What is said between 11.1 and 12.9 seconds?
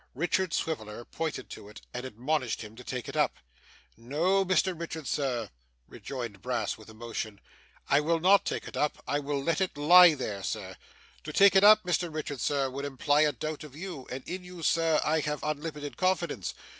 To take it up, Mr Richard, sir, would